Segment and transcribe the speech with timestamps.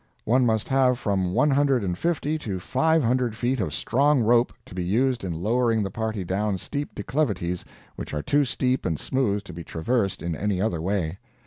[0.25, 4.51] One must have from one hundred and fifty to five hundred feet of strong rope,
[4.65, 7.63] to be used in lowering the party down steep declivities
[7.97, 11.19] which are too steep and smooth to be traversed in any other way.